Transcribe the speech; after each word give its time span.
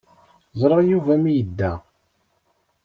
Ẓriɣ 0.59 0.79
Yuba 0.91 1.13
mi 1.21 1.31
yedda. 1.33 1.71